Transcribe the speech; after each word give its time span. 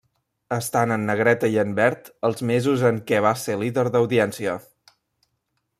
Estan 0.55 0.93
en 0.95 1.03
negreta 1.09 1.49
i 1.55 1.59
en 1.63 1.75
verd 1.81 2.09
els 2.29 2.41
mesos 2.53 2.85
en 2.91 2.99
què 3.11 3.21
va 3.27 3.35
ser 3.45 3.59
líder 3.65 3.85
d'audiència. 3.97 4.57